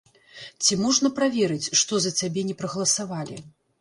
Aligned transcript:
Ці 0.63 0.77
можна 0.83 1.11
праверыць, 1.19 1.71
што 1.81 1.93
за 2.07 2.11
цябе 2.23 2.47
не 2.49 2.57
прагаласавалі? 2.63 3.37